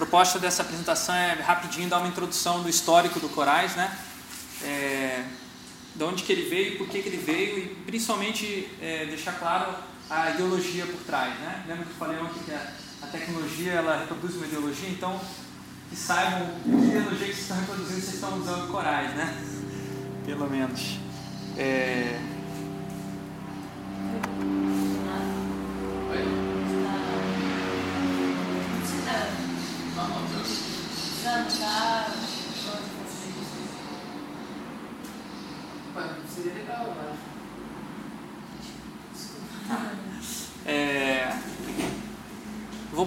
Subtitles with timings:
[0.00, 3.94] proposta dessa apresentação é rapidinho dar uma introdução do histórico do Corais, né?
[4.62, 5.24] É,
[5.94, 9.74] de onde que ele veio, por que, que ele veio e principalmente é, deixar claro
[10.08, 11.64] a ideologia por trás, né?
[11.68, 15.20] Lembra que eu falei ontem que a, a tecnologia ela reproduz uma ideologia, então
[15.90, 19.36] que saibam que ideologia que vocês estão reproduzindo, vocês estão usando Corais, né?
[20.24, 20.98] Pelo menos.
[21.58, 22.18] É,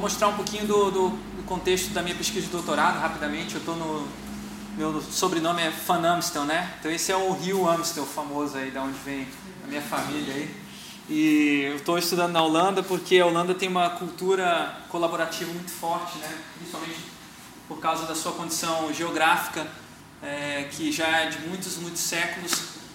[0.03, 3.55] mostrar um pouquinho do, do, contexto da minha pesquisa de doutorado rapidamente.
[3.55, 4.05] Eu estou no
[4.75, 6.73] meu sobrenome é Van Amstel, né?
[6.77, 9.25] Então esse é o Rio Amstel famoso aí, da onde vem
[9.63, 10.55] a minha família aí.
[11.09, 16.17] E eu estou estudando na Holanda porque a Holanda tem uma cultura colaborativa muito forte,
[16.17, 16.37] né?
[16.57, 16.99] Principalmente
[17.69, 19.65] por causa da sua condição geográfica,
[20.21, 22.51] é, que já é de muitos, muitos séculos.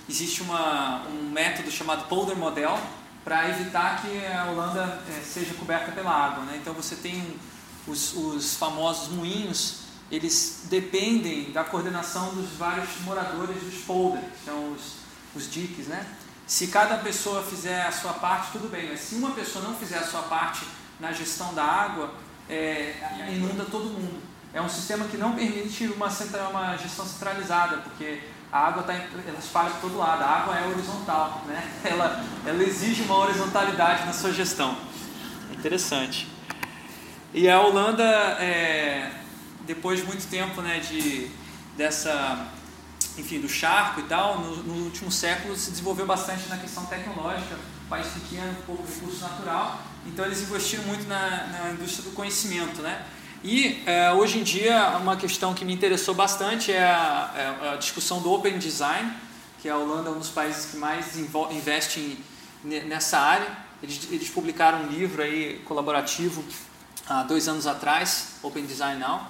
[0.06, 2.78] Existe uma, um método chamado Polder Model,
[3.24, 6.44] para evitar que a Holanda é, seja coberta pela água.
[6.44, 6.58] Né?
[6.60, 7.38] Então você tem
[7.86, 9.80] os, os, famosos moinhos,
[10.10, 14.94] eles dependem da coordenação dos vários moradores dos polders, são os,
[15.34, 15.86] os diques.
[15.86, 16.06] Né?
[16.46, 19.98] Se cada pessoa fizer a sua parte, tudo bem, mas se uma pessoa não fizer
[19.98, 20.64] a sua parte
[20.98, 22.14] na gestão da água,
[22.48, 22.94] é,
[23.30, 24.22] inunda todo mundo.
[24.52, 26.08] É um sistema que não permite uma,
[26.50, 30.66] uma gestão centralizada, porque a água tá, ela espalha para todo lado, a água é
[30.66, 31.70] horizontal, né?
[31.84, 34.76] ela, ela exige uma horizontalidade na sua gestão.
[35.52, 36.26] Interessante.
[37.34, 38.04] E a Holanda,
[38.40, 39.10] é,
[39.66, 41.30] depois de muito tempo né, de,
[41.76, 42.48] dessa,
[43.18, 47.54] enfim, do charco e tal, no, no, último século se desenvolveu bastante na questão tecnológica,
[47.88, 53.04] país pequeno, pouco recurso natural, então eles investiram muito na, na indústria do conhecimento, né?
[53.42, 57.76] E é, hoje em dia, uma questão que me interessou bastante é a, é a,
[57.76, 59.12] discussão do Open Design,
[59.62, 62.18] que a Holanda é um dos países que mais investe
[62.64, 63.46] em, nessa área.
[63.80, 66.44] Eles, eles, publicaram um livro aí colaborativo
[67.08, 69.28] há dois anos atrás, Open Design Now,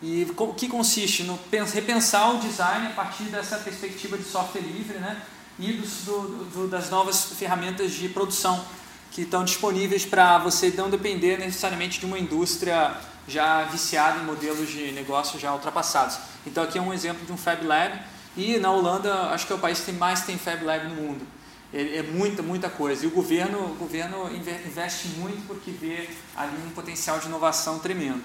[0.00, 1.38] e o que consiste no
[1.74, 5.20] repensar o design a partir dessa perspectiva de software livre né,
[5.58, 8.64] e do, do, das novas ferramentas de produção
[9.10, 12.96] que estão disponíveis para você não depender necessariamente de uma indústria
[13.26, 16.18] já viciado em modelos de negócio já ultrapassados.
[16.46, 18.00] Então aqui é um exemplo de um Fab Lab
[18.36, 21.26] e na Holanda acho que é o país que mais tem Fab Lab no mundo.
[21.72, 23.04] É, é muita, muita coisa.
[23.04, 28.22] E o governo, o governo investe muito porque vê ali um potencial de inovação tremendo.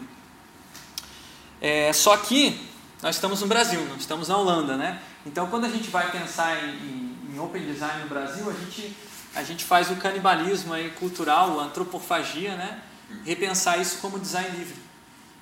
[1.62, 2.60] É, só que
[3.02, 5.00] nós estamos no Brasil, não estamos na Holanda, né?
[5.26, 8.96] Então quando a gente vai pensar em, em, em Open Design no Brasil, a gente,
[9.36, 12.82] a gente faz o canibalismo aí cultural, a antropofagia, né?
[13.24, 14.87] Repensar isso como design livre.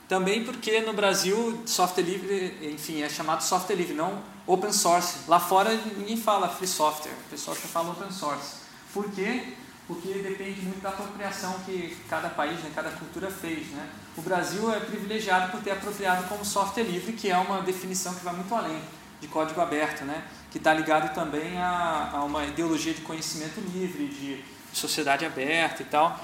[0.07, 5.19] Também porque no Brasil software livre, enfim, é chamado software livre, não open source.
[5.27, 8.57] Lá fora ninguém fala free software, o pessoal só fala open source.
[8.93, 9.53] Por quê?
[9.87, 13.67] Porque depende muito da apropriação que cada país, né, cada cultura fez.
[13.67, 13.87] Né?
[14.17, 18.23] O Brasil é privilegiado por ter apropriado como software livre, que é uma definição que
[18.23, 18.81] vai muito além
[19.19, 20.23] de código aberto, né?
[20.51, 25.85] que está ligado também a, a uma ideologia de conhecimento livre, de sociedade aberta e
[25.85, 26.19] tal.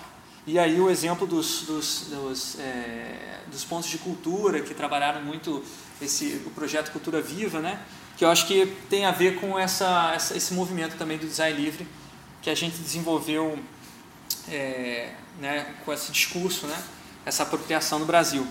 [0.46, 5.64] E aí o exemplo dos, dos, dos, é, dos, pontos de cultura, que trabalharam muito
[6.02, 7.80] esse, o projeto Cultura Viva, né?
[8.22, 11.60] que eu acho que tem a ver com essa, essa esse movimento também do design
[11.60, 11.88] livre,
[12.40, 13.58] que a gente desenvolveu
[14.48, 16.84] é, né, com esse discurso, né,
[17.26, 18.46] essa apropriação no Brasil.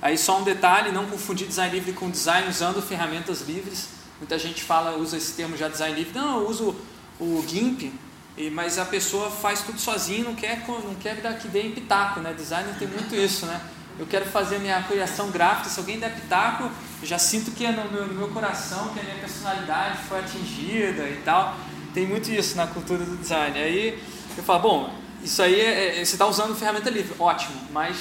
[0.00, 3.88] Aí só um detalhe, não confundir design livre com design usando ferramentas livres.
[4.18, 6.16] Muita gente fala, usa esse termo já design livre.
[6.16, 6.76] Não, eu uso
[7.18, 7.92] o GIMP,
[8.36, 11.72] e, mas a pessoa faz tudo sozinho, não quer, não quer dar que dê em
[11.72, 12.34] pitaco, né?
[12.34, 13.60] Design tem muito isso, né?
[13.98, 16.64] Eu quero fazer a minha criação gráfica, se alguém der pitaco,
[17.00, 20.20] eu já sinto que é no meu, no meu coração, que a minha personalidade foi
[20.20, 21.56] atingida e tal.
[21.94, 23.58] Tem muito isso na cultura do design.
[23.58, 24.02] Aí
[24.36, 27.96] eu falo, bom, isso aí é, é, você está usando ferramenta livre, ótimo, mas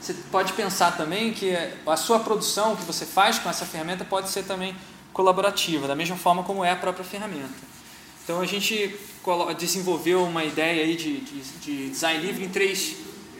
[0.00, 1.56] você pode pensar também que
[1.86, 4.74] a sua produção que você faz com essa ferramenta pode ser também
[5.12, 7.75] colaborativa, da mesma forma como é a própria ferramenta.
[8.26, 8.92] Então a gente
[9.56, 12.96] desenvolveu uma ideia aí de, de, de design livre em três,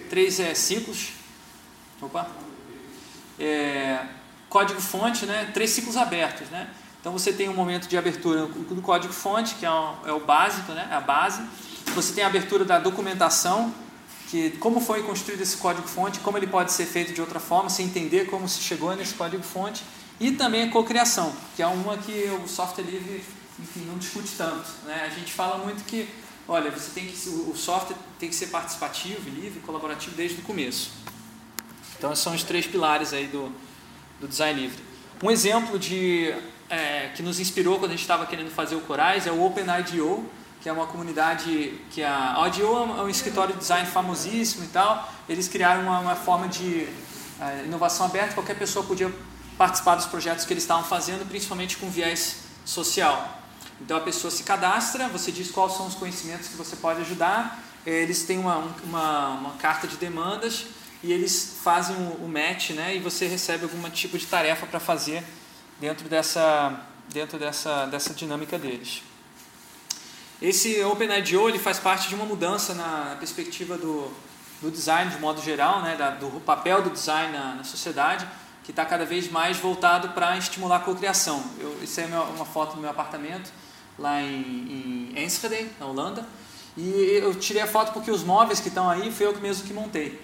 [0.08, 1.08] três é, ciclos.
[2.00, 2.28] Opa!
[3.36, 4.06] É,
[4.48, 5.50] código fonte, né?
[5.52, 6.48] três ciclos abertos.
[6.50, 6.70] Né?
[7.00, 10.20] Então você tem um momento de abertura do código fonte, que é, o, é o
[10.20, 10.86] básico, né?
[10.88, 11.42] a base.
[11.96, 13.74] Você tem a abertura da documentação,
[14.28, 17.68] que como foi construído esse código fonte, como ele pode ser feito de outra forma,
[17.68, 19.82] sem entender como se chegou nesse código fonte.
[20.20, 23.24] E também a cocriação, que é uma que o software livre
[23.58, 24.68] enfim, não discute tanto.
[24.84, 25.04] Né?
[25.04, 26.08] A gente fala muito que,
[26.46, 30.90] olha, você tem que o software tem que ser participativo, livre, colaborativo desde o começo.
[31.98, 33.50] Então, esses são os três pilares aí do,
[34.20, 34.82] do design livre.
[35.22, 36.34] Um exemplo de
[36.68, 40.24] é, que nos inspirou quando a gente estava querendo fazer o Corais é o OpenIDO,
[40.60, 42.66] que é uma comunidade que a, a IDO
[42.98, 45.10] é um escritório de design famosíssimo e tal.
[45.28, 46.88] Eles criaram uma, uma forma de
[47.40, 49.12] é, inovação aberta, qualquer pessoa podia
[49.56, 53.42] participar dos projetos que eles estavam fazendo, principalmente com viés social.
[53.80, 57.62] Então a pessoa se cadastra, você diz quais são os conhecimentos que você pode ajudar,
[57.84, 60.66] eles têm uma, uma, uma carta de demandas
[61.02, 62.96] e eles fazem o, match, né?
[62.96, 65.22] E você recebe algum tipo de tarefa para fazer
[65.80, 69.02] dentro dessa dentro dessa dessa dinâmica deles.
[70.42, 74.12] Esse OpenIDO ele faz parte de uma mudança na perspectiva do,
[74.60, 75.96] do design de modo geral, né?
[75.96, 78.26] Da, do papel do design na, na sociedade
[78.64, 81.40] que está cada vez mais voltado para estimular a cocriação.
[81.56, 83.52] Eu, isso é uma foto do meu apartamento
[83.98, 86.26] lá em, em Enschede, na Holanda.
[86.76, 89.72] E eu tirei a foto porque os móveis que estão aí foi eu mesmo que
[89.72, 90.20] montei.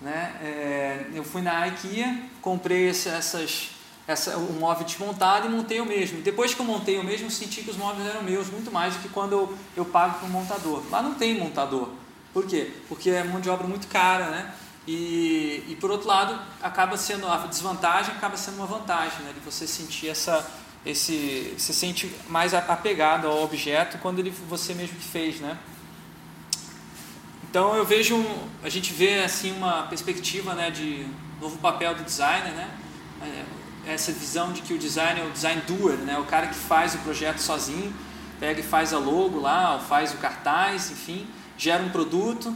[0.00, 0.36] Né?
[0.42, 3.70] É, eu fui na IKEA, comprei esse, essas,
[4.06, 6.20] essa, o móvel desmontado e montei eu mesmo.
[6.20, 9.02] Depois que eu montei eu mesmo, senti que os móveis eram meus muito mais do
[9.02, 10.82] que quando eu, eu pago para um montador.
[10.90, 11.88] Lá não tem montador.
[12.32, 12.72] Por quê?
[12.88, 14.54] Porque é mão de obra muito cara, né?
[14.86, 19.32] E, e por outro lado, acaba sendo a desvantagem acaba sendo uma vantagem, né?
[19.34, 20.48] De você sentir essa
[20.84, 25.58] esse se sente mais apegado ao objeto quando ele você mesmo que fez, né?
[27.50, 28.24] Então eu vejo
[28.62, 31.06] a gente vê assim uma perspectiva, né, de
[31.40, 32.70] novo papel do designer, né?
[33.22, 36.18] É, essa visão de que o designer é o design doer, né?
[36.18, 37.94] O cara que faz o projeto sozinho,
[38.38, 41.26] pega e faz a logo lá, ou faz o cartaz, enfim,
[41.56, 42.54] gera um produto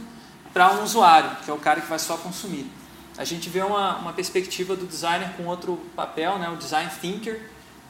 [0.53, 2.69] para um usuário, que é o cara que vai só consumir.
[3.17, 7.41] A gente vê uma, uma perspectiva do designer com outro papel, né, o design thinker,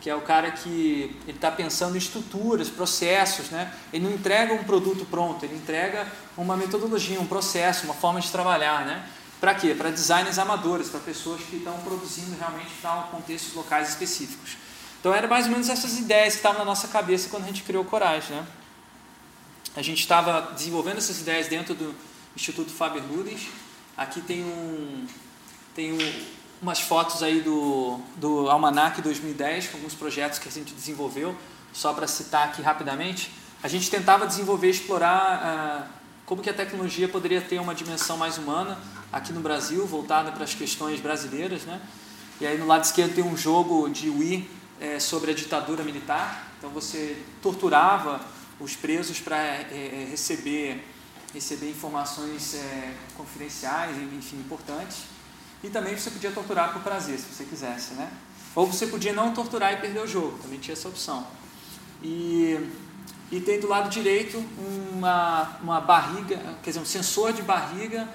[0.03, 3.73] que é o cara que ele está pensando em estruturas, processos, né?
[3.93, 6.05] Ele não entrega um produto pronto, ele entrega
[6.35, 9.07] uma metodologia, um processo, uma forma de trabalhar, né?
[9.39, 9.73] Para quê?
[9.73, 14.57] Para designers amadores, para pessoas que estão produzindo realmente para contextos locais específicos.
[14.99, 17.63] Então, eram mais ou menos essas ideias que estavam na nossa cabeça quando a gente
[17.63, 18.45] criou o Coragem, né?
[19.75, 21.95] A gente estava desenvolvendo essas ideias dentro do,
[22.35, 23.47] Instituto Faber Ludens.
[23.95, 25.05] Aqui tem um
[25.75, 26.25] tem um,
[26.63, 31.35] umas fotos aí do, do Almanac 2010 com alguns projetos que a gente desenvolveu,
[31.73, 33.31] só para citar aqui rapidamente.
[33.61, 35.87] A gente tentava desenvolver, explorar ah,
[36.25, 38.79] como que a tecnologia poderia ter uma dimensão mais humana
[39.11, 41.81] aqui no Brasil, voltada para as questões brasileiras, né?
[42.39, 44.49] E aí no lado esquerdo tem um jogo de Wii
[44.79, 46.49] é, sobre a ditadura militar.
[46.57, 48.21] Então você torturava
[48.57, 50.81] os presos para é, é, receber
[51.33, 54.99] receber informações é, confidenciais, enfim, importantes.
[55.63, 58.11] E também você podia torturar por prazer, se você quisesse, né?
[58.53, 61.25] Ou você podia não torturar e perder o jogo, também tinha essa opção.
[62.03, 62.69] E,
[63.31, 64.43] e tem do lado direito
[64.93, 68.07] uma, uma barriga, quer dizer, um sensor de barriga.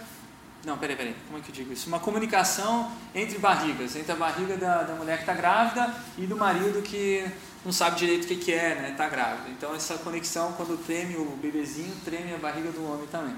[0.65, 1.89] Não, peraí, peraí, como é que eu digo isso?
[1.89, 6.37] Uma comunicação entre barrigas, entre a barriga da, da mulher que está grávida e do
[6.37, 7.25] marido que
[7.65, 8.91] não sabe direito o que, que é, né?
[8.91, 9.49] Está grávida.
[9.51, 13.35] Então essa conexão, quando treme o bebezinho, treme a barriga do homem também.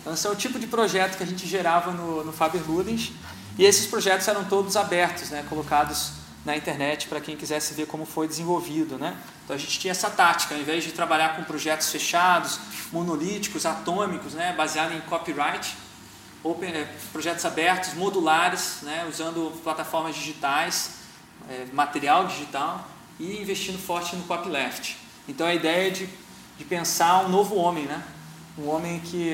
[0.00, 3.12] Então esse é o tipo de projeto que a gente gerava no, no Faber Ludens.
[3.58, 5.44] E esses projetos eram todos abertos, né?
[5.48, 6.12] Colocados
[6.44, 9.16] na internet para quem quisesse ver como foi desenvolvido, né?
[9.44, 12.60] Então a gente tinha essa tática, ao invés de trabalhar com projetos fechados,
[12.92, 14.54] monolíticos, atômicos, né?
[14.56, 15.76] Baseado em copyright,
[16.44, 19.04] open, é, projetos abertos, modulares, né?
[19.08, 20.92] Usando plataformas digitais,
[21.50, 22.88] é, material digital
[23.18, 24.96] e investindo forte no copyleft.
[25.26, 26.08] Então a ideia é de,
[26.56, 28.00] de pensar um novo homem, né?
[28.56, 29.32] Um homem que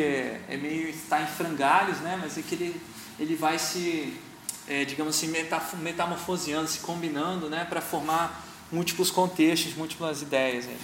[0.49, 2.19] é meio está em frangalhos, né?
[2.21, 2.81] Mas é que ele
[3.19, 4.19] ele vai se,
[4.67, 5.33] é, digamos assim,
[5.79, 7.65] metamorfoseando, se combinando, né?
[7.65, 10.67] Para formar múltiplos contextos, múltiplas ideias.
[10.67, 10.79] Aí.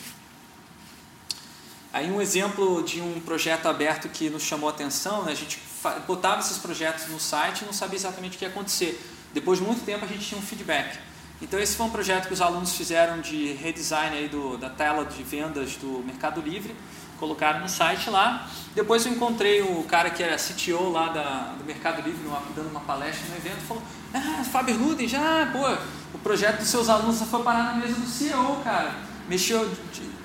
[1.92, 5.32] aí um exemplo de um projeto aberto que nos chamou a atenção, né?
[5.32, 5.58] a gente
[6.06, 9.00] botava esses projetos no site e não sabia exatamente o que ia acontecer.
[9.32, 10.99] Depois de muito tempo a gente tinha um feedback.
[11.42, 15.04] Então esse foi um projeto que os alunos fizeram de redesign aí do, da tela
[15.04, 16.76] de vendas do Mercado Livre,
[17.20, 18.48] colocaram no site lá.
[18.74, 22.70] Depois eu encontrei o cara que era CTO lá da, do Mercado Livre, numa, dando
[22.70, 25.68] uma palestra no evento, falou, ah, Faber Luden, já, pô,
[26.14, 28.94] o projeto dos seus alunos foi parar na mesa do CEO, cara.
[29.28, 29.70] Mexeu,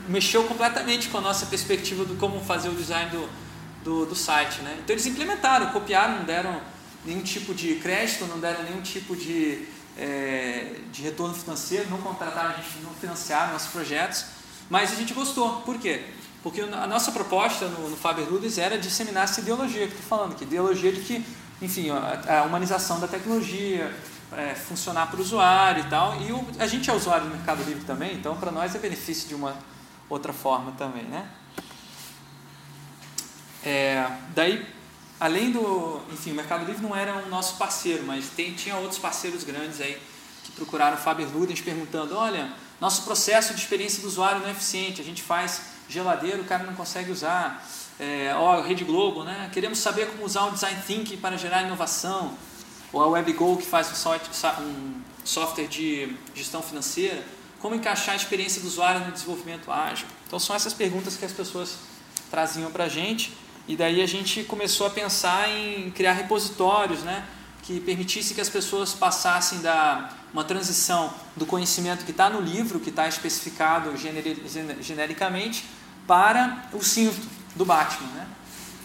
[0.08, 3.30] mexeu completamente com a nossa perspectiva do como fazer o design do,
[3.84, 4.78] do, do site, né?
[4.84, 6.62] Então eles implementaram, copiaram, não deram
[7.04, 12.50] nenhum tipo de crédito, não deram nenhum tipo de é, de retorno financeiro, não contrataram
[12.50, 14.26] a gente, não financiaram nossos projetos,
[14.70, 15.62] mas a gente gostou.
[15.62, 16.04] Por quê?
[16.46, 20.36] Porque a nossa proposta no, no Faber Ludens era disseminar essa ideologia que estou falando,
[20.36, 21.26] que ideologia de que,
[21.60, 23.92] enfim, a, a humanização da tecnologia,
[24.32, 26.22] é, funcionar para o usuário e tal.
[26.22, 29.28] E o, a gente é usuário do Mercado Livre também, então para nós é benefício
[29.28, 29.58] de uma
[30.08, 31.28] outra forma também, né?
[33.64, 34.68] É, daí
[35.20, 39.00] além do, enfim, o Mercado Livre não era o nosso parceiro, mas tem, tinha outros
[39.00, 40.00] parceiros grandes aí
[40.44, 44.52] que procuraram o Faber Ludens perguntando, olha, nosso processo de experiência do usuário não é
[44.52, 47.66] eficiente, a gente faz geladeira, o cara não consegue usar,
[48.00, 49.50] é, ó, Rede Globo, né?
[49.54, 52.34] Queremos saber como usar o Design Thinking para gerar inovação,
[52.92, 57.24] ou a WebGo que faz um software de gestão financeira,
[57.60, 60.08] como encaixar a experiência do usuário no desenvolvimento ágil.
[60.28, 61.78] Então são essas perguntas que as pessoas
[62.30, 63.34] traziam para a gente
[63.68, 67.26] e daí a gente começou a pensar em criar repositórios, né?
[67.66, 72.80] Que permitisse que as pessoas passassem da uma transição do conhecimento que está no livro,
[72.80, 73.94] que está especificado
[74.82, 75.66] genericamente,
[76.06, 78.08] para o cinto do Batman.
[78.10, 78.28] Né?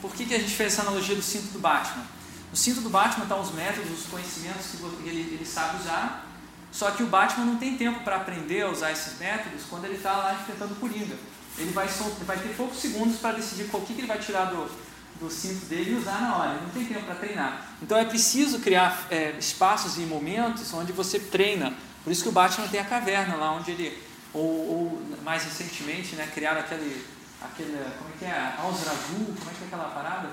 [0.00, 2.04] Por que, que a gente fez essa analogia do cinto do Batman?
[2.50, 6.26] No cinto do Batman estão os métodos, os conhecimentos que ele, ele sabe usar,
[6.72, 9.96] só que o Batman não tem tempo para aprender a usar esses métodos quando ele
[9.96, 11.16] está lá enfrentando o Coringa.
[11.58, 11.88] Ele vai,
[12.24, 14.70] vai ter poucos segundos para decidir qual que, que ele vai tirar do,
[15.18, 16.50] do cinto dele e usar na hora.
[16.52, 17.66] Ele não tem tempo para treinar.
[17.82, 21.74] Então é preciso criar é, espaços e momentos onde você treina.
[22.04, 23.98] Por isso que o Batman tem a caverna lá, onde ele,
[24.32, 27.04] ou, ou mais recentemente, né, criaram aquele,
[27.42, 30.30] aquele, como é que é, Alzragu, como é que é aquela parada?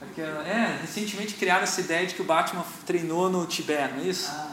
[0.00, 4.08] Aquela, é, recentemente criaram essa ideia de que o Batman treinou no Tibete, não é
[4.08, 4.30] isso?
[4.32, 4.52] Ah.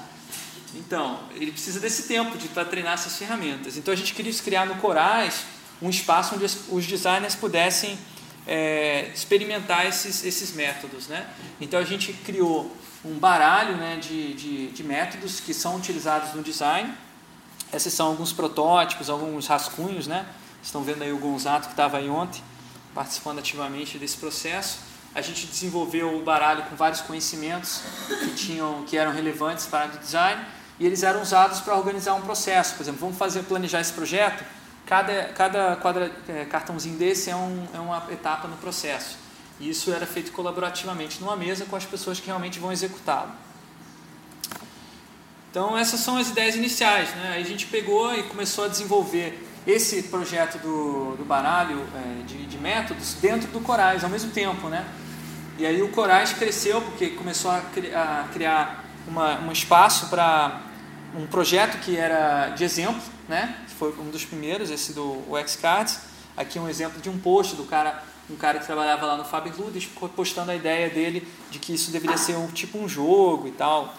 [0.76, 3.78] Então, ele precisa desse tempo de para treinar essas ferramentas.
[3.78, 5.46] Então a gente queria criar no Corais
[5.82, 7.98] um espaço onde os designers pudessem
[8.50, 11.08] é, experimentar esses, esses métodos.
[11.08, 11.24] Né?
[11.62, 12.76] Então a gente criou
[13.06, 16.92] um baralho né, de, de, de, métodos que são utilizados no design.
[17.72, 20.08] Esses são alguns protótipos, alguns rascunhos.
[20.08, 20.26] Né?
[20.64, 22.42] Estão vendo aí o Gonzato que estava aí ontem,
[22.96, 24.80] participando ativamente desse processo.
[25.14, 29.98] A gente desenvolveu o baralho com vários conhecimentos que, tinham, que eram relevantes para o
[30.00, 30.44] design
[30.80, 32.74] e eles eram usados para organizar um processo.
[32.74, 34.44] Por exemplo, vamos fazer planejar esse projeto
[34.90, 39.20] Cada, cada quadra, é, cartãozinho desse é, um, é uma etapa no processo.
[39.60, 43.30] E isso era feito colaborativamente numa mesa com as pessoas que realmente vão executá-lo.
[45.52, 47.14] Então essas são as ideias iniciais.
[47.14, 47.34] Né?
[47.36, 52.48] Aí a gente pegou e começou a desenvolver esse projeto do, do baralho é, de,
[52.48, 54.70] de, métodos dentro do Corais ao mesmo tempo.
[54.70, 54.84] Né?
[55.60, 60.62] E aí o Corais cresceu porque começou a, cri, a criar uma, um espaço para
[61.16, 63.56] um projeto que era de exemplo, né?
[63.80, 66.00] Foi um dos primeiros, esse do Xcards.
[66.36, 69.54] Aqui um exemplo de um post do cara, um cara que trabalhava lá no Faber
[69.58, 73.52] Ludes, postando a ideia dele de que isso deveria ser um tipo um jogo e
[73.52, 73.96] tal.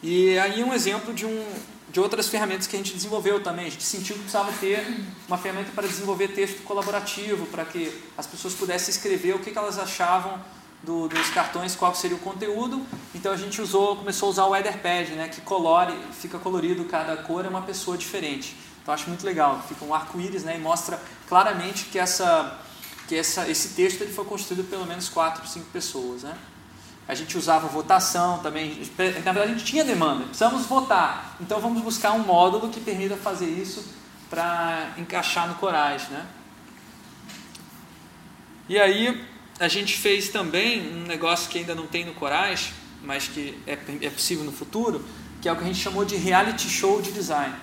[0.00, 1.44] E aí um exemplo de um
[1.90, 3.66] de outras ferramentas que a gente desenvolveu também.
[3.66, 4.86] A gente sentiu que precisava ter
[5.26, 9.58] uma ferramenta para desenvolver texto colaborativo, para que as pessoas pudessem escrever o que, que
[9.58, 10.40] elas achavam
[10.82, 12.86] do, dos cartões, qual seria o conteúdo.
[13.14, 17.16] Então a gente usou, começou a usar o Etherpad, né, que colore, fica colorido, cada
[17.16, 18.56] cor é uma pessoa diferente.
[18.82, 22.58] Então acho muito legal, fica um arco-íris né, e mostra claramente que, essa,
[23.06, 26.22] que essa, esse texto ele foi construído pelo menos quatro, cinco pessoas.
[26.22, 26.36] Né?
[27.06, 31.82] A gente usava votação também, na verdade a gente tinha demanda, precisamos votar, então vamos
[31.82, 33.84] buscar um módulo que permita fazer isso
[34.30, 36.08] para encaixar no Corais.
[36.08, 36.26] Né?
[38.68, 39.26] E aí
[39.58, 42.72] a gente fez também um negócio que ainda não tem no Corais,
[43.02, 45.04] mas que é, é possível no futuro,
[45.42, 47.54] que é o que a gente chamou de reality show de design.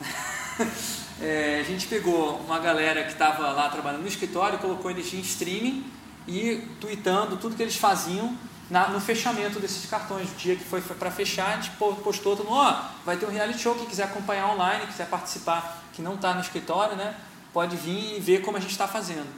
[1.20, 5.20] é, a gente pegou uma galera que estava lá trabalhando no escritório, colocou eles em
[5.20, 5.84] streaming
[6.26, 8.36] e tweetando tudo que eles faziam
[8.70, 10.30] na, no fechamento desses cartões.
[10.30, 13.30] O dia que foi, para fechar, a gente postou mundo, ó, oh, vai ter um
[13.30, 17.14] reality show, quem quiser acompanhar online, quiser participar, que não está no escritório, né,
[17.52, 19.28] pode vir e ver como a gente está fazendo.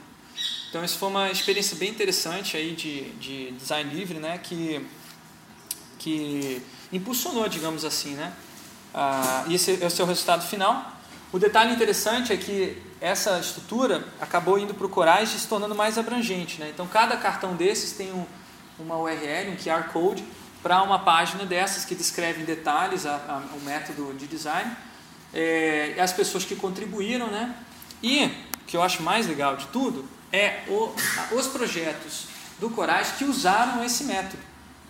[0.69, 4.85] Então isso foi uma experiência bem interessante aí de, de design livre, né, que,
[5.99, 8.33] que impulsionou, digamos assim, né,
[8.93, 10.94] ah, e esse, esse é o resultado final.
[11.35, 15.75] O detalhe interessante é que essa estrutura acabou indo para o Corais e se tornando
[15.75, 16.61] mais abrangente.
[16.61, 16.69] Né?
[16.73, 18.25] Então, cada cartão desses tem um,
[18.79, 20.23] uma URL, um QR Code,
[20.63, 24.71] para uma página dessas que descreve em detalhes a, a, o método de design,
[25.33, 27.27] é, as pessoas que contribuíram.
[27.27, 27.53] Né?
[28.01, 30.95] E, o que eu acho mais legal de tudo, é o,
[31.37, 32.27] os projetos
[32.61, 34.41] do Corais que usaram esse método.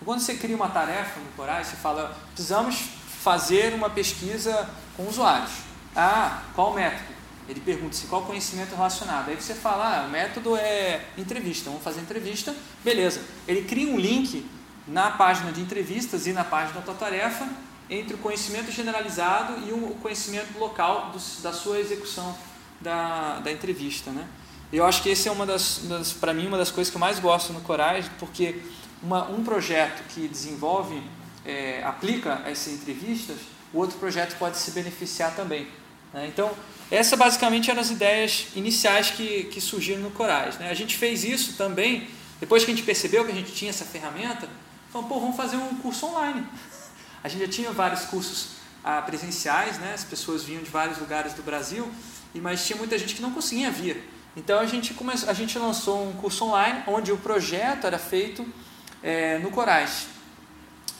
[0.06, 2.86] Quando você cria uma tarefa no Corais, você fala, precisamos
[3.24, 5.65] fazer uma pesquisa com usuários.
[5.96, 7.16] Ah, qual método?
[7.48, 9.30] Ele pergunta se qual conhecimento relacionado.
[9.30, 13.22] Aí você fala, ah, o método é entrevista, vamos fazer entrevista, beleza.
[13.48, 14.46] Ele cria um link
[14.88, 17.48] na página de entrevistas e na página da tua tarefa
[17.90, 22.36] entre o conhecimento generalizado e o conhecimento local do, da sua execução
[22.82, 24.28] da, da entrevista, né?
[24.74, 27.00] Eu acho que esse é uma das, das para mim, uma das coisas que eu
[27.00, 28.62] mais gosto no Coragem, porque
[29.02, 31.02] uma, um projeto que desenvolve,
[31.46, 33.38] é, aplica essas entrevistas,
[33.72, 35.68] o outro projeto pode se beneficiar também.
[36.16, 36.28] Né?
[36.28, 36.50] Então,
[36.90, 40.58] essas basicamente eram as ideias iniciais que, que surgiram no Corais.
[40.58, 40.70] Né?
[40.70, 42.08] A gente fez isso também
[42.40, 44.48] Depois que a gente percebeu que a gente tinha essa ferramenta,
[44.92, 46.46] falamos, pô, vamos fazer um curso online.
[47.24, 49.94] A gente já tinha vários cursos ah, presenciais, né?
[49.96, 51.92] as pessoas vinham de vários lugares do Brasil,
[52.36, 54.08] mas tinha muita gente que não conseguia vir.
[54.38, 58.46] Então a gente, começou, a gente lançou um curso online onde o projeto era feito
[59.02, 60.06] é, no Corais.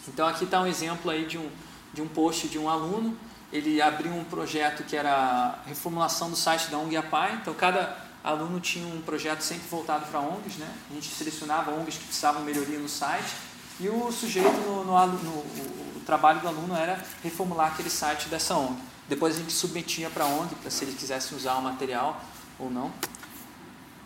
[0.08, 1.48] Então aqui está um exemplo aí de um,
[1.94, 3.16] de um post de um aluno.
[3.52, 7.40] Ele abriu um projeto que era reformulação do site da ONG APAI.
[7.42, 10.58] Então cada aluno tinha um projeto sempre voltado para ONGs.
[10.58, 10.68] Né?
[10.90, 13.34] A gente selecionava ONGs que precisavam melhoria no site.
[13.80, 18.56] E o sujeito, no, no, no o, trabalho do aluno era reformular aquele site dessa
[18.56, 18.78] ONG.
[19.08, 22.22] Depois a gente submetia para a ONG, para se ele quisesse usar o material
[22.58, 22.92] ou não.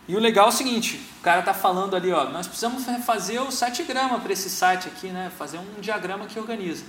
[0.08, 3.40] E o legal é o seguinte, o cara está falando ali, ó, nós precisamos fazer
[3.40, 5.32] o sitegrama para esse site aqui, né?
[5.38, 6.84] Fazer um diagrama que organiza.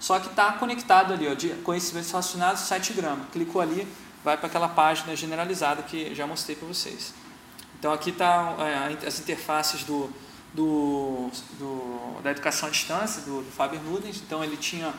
[0.00, 3.26] Só que está conectado ali, ó, de conhecimentos relacionados, sitegrama.
[3.32, 3.86] Clicou ali,
[4.24, 7.12] vai para aquela página generalizada que já mostrei para vocês.
[7.78, 10.10] Então aqui está é, as interfaces do,
[10.52, 14.20] do, do, da educação à distância, do, do Faber Nudens.
[14.24, 14.92] Então ele tinha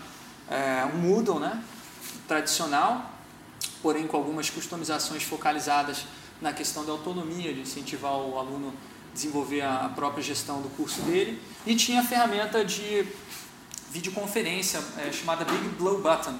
[0.49, 1.61] é, um Moodle né,
[2.27, 3.11] tradicional,
[3.81, 6.05] porém com algumas customizações focalizadas
[6.41, 8.73] na questão da autonomia, de incentivar o aluno
[9.11, 11.41] a desenvolver a própria gestão do curso dele.
[11.65, 13.05] E tinha a ferramenta de
[13.89, 16.37] videoconferência é, chamada Big Blue Button.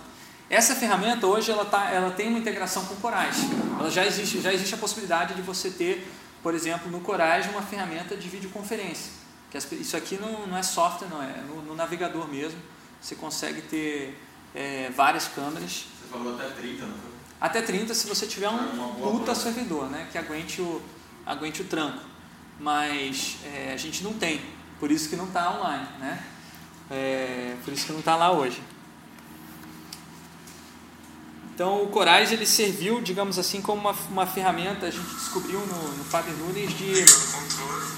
[0.50, 3.38] Essa ferramenta hoje ela, tá, ela tem uma integração com o Corais.
[3.80, 7.62] Ela já existe, já existe a possibilidade de você ter, por exemplo, no Corais uma
[7.62, 9.12] ferramenta de videoconferência.
[9.52, 12.60] Que as, isso aqui não, não é software, não é, no, no navegador mesmo.
[13.00, 14.20] Você consegue ter
[14.56, 15.86] é, várias câmeras.
[16.00, 17.10] Você falou até 30, não foi?
[17.40, 20.08] Até 30 se você tiver um puta servidor, né?
[20.12, 20.82] Que aguente o,
[21.26, 22.00] aguente o tranco.
[22.60, 24.42] Mas é, a gente não tem,
[24.80, 26.22] por isso que não está online, né?
[26.90, 28.62] É, por isso que não está lá hoje.
[31.54, 35.98] Então o Corais ele serviu, digamos assim, como uma, uma ferramenta, a gente descobriu no,
[35.98, 37.04] no Faber Nunes, de,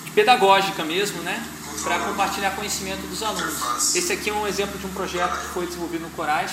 [0.06, 1.44] de pedagógica mesmo, né?
[1.84, 3.96] Para compartilhar conhecimento dos alunos.
[3.96, 6.52] Esse aqui é um exemplo de um projeto que foi desenvolvido no Corais,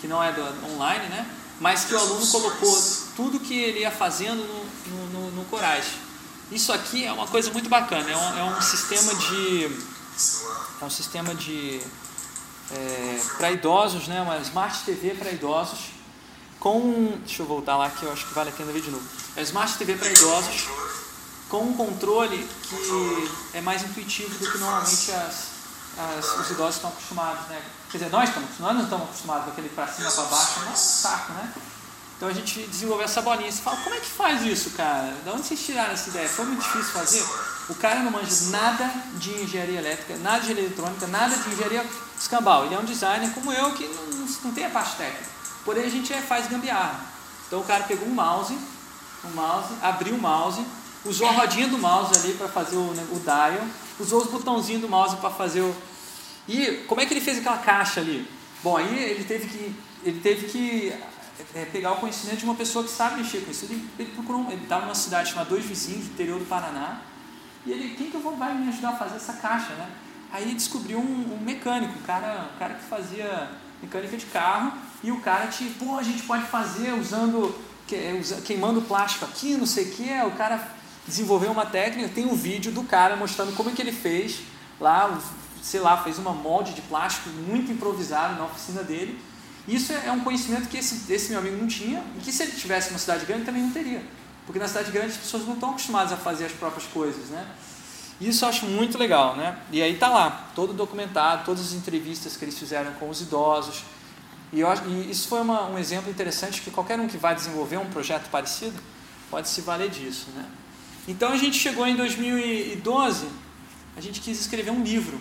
[0.00, 0.42] que não é do,
[0.74, 1.26] online, né?
[1.60, 2.82] mas que o aluno colocou
[3.14, 4.42] tudo que ele ia fazendo
[4.86, 5.86] no, no, no Corais.
[6.50, 9.95] Isso aqui é uma coisa muito bacana, é um, é um sistema de.
[10.80, 11.80] É um sistema de.
[12.70, 15.90] É, para idosos, né, uma Smart TV para idosos,
[16.58, 17.18] com.
[17.24, 19.04] Deixa eu voltar lá que eu acho que vale a pena ver de novo.
[19.36, 20.66] É Smart TV para idosos,
[21.48, 25.46] com um controle que é mais intuitivo do que normalmente as,
[25.98, 27.62] as, os idosos estão acostumados, né?
[27.90, 30.70] Quer dizer, nós, estamos, nós não estamos acostumados com aquele para cima, para baixo, é
[30.70, 31.54] um saco, né?
[32.16, 33.52] Então a gente desenvolveu essa bolinha.
[33.52, 35.14] Você fala, como é que faz isso, cara?
[35.22, 36.28] De onde vocês tiraram essa ideia?
[36.28, 37.24] Foi muito difícil fazer?
[37.68, 41.84] O cara não manja nada de engenharia elétrica, nada de eletrônica, nada de engenharia
[42.18, 42.64] escambau.
[42.64, 45.24] Ele é um designer como eu que não, não, não tem a parte técnica.
[45.64, 47.00] Porém a gente é, faz gambiarra.
[47.46, 48.56] Então o cara pegou um mouse,
[49.24, 50.64] um mouse, abriu o mouse,
[51.04, 53.66] usou a rodinha do mouse ali para fazer o, né, o dial,
[53.98, 55.74] usou os botãozinhos do mouse para fazer o,
[56.48, 58.26] e como é que ele fez aquela caixa ali?
[58.62, 59.74] Bom, aí ele teve que,
[60.04, 60.94] ele teve que
[61.54, 63.64] é, pegar o conhecimento de uma pessoa que sabe mexer com isso.
[63.64, 67.00] Ele, ele procurou, ele estava numa cidade chamada Dois Vizinhos, do interior do Paraná,
[67.66, 69.88] e ele, quem que eu vou, vai me ajudar a fazer essa caixa, né?
[70.32, 73.50] Aí descobriu um, um mecânico, um cara, um cara que fazia
[73.82, 77.54] mecânica de carro, e o cara te, pô, a gente pode fazer usando,
[78.44, 80.74] queimando plástico aqui, não sei o que, o cara
[81.06, 84.40] desenvolveu uma técnica, tem um vídeo do cara mostrando como é que ele fez
[84.80, 85.18] lá,
[85.62, 89.18] sei lá, fez uma molde de plástico muito improvisado na oficina dele.
[89.66, 92.52] Isso é um conhecimento que esse, esse meu amigo não tinha e que se ele
[92.52, 94.02] tivesse uma cidade grande também não teria.
[94.46, 97.46] Porque na cidade grande as pessoas não estão acostumadas a fazer as próprias coisas, né?
[98.20, 99.58] Isso eu acho muito legal, né?
[99.70, 103.84] E aí tá lá, todo documentado, todas as entrevistas que eles fizeram com os idosos.
[104.52, 107.76] E, eu, e isso foi uma, um exemplo interessante que qualquer um que vai desenvolver
[107.76, 108.80] um projeto parecido
[109.28, 110.46] pode se valer disso, né?
[111.08, 113.28] Então a gente chegou em 2012,
[113.96, 115.20] a gente quis escrever um livro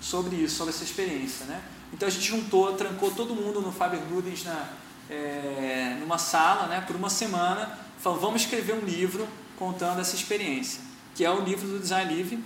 [0.00, 1.46] sobre isso, sobre essa experiência.
[1.46, 1.62] Né?
[1.92, 4.68] Então a gente juntou, trancou todo mundo no Faber Nudens na,
[5.08, 10.80] é, numa sala né, por uma semana, falou, vamos escrever um livro contando essa experiência,
[11.14, 12.44] que é o livro do Design Livre,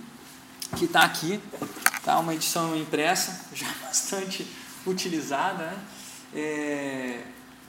[0.77, 1.41] que está aqui,
[2.03, 4.45] tá uma edição impressa, já bastante
[4.85, 5.79] utilizada, né?
[6.35, 7.23] É,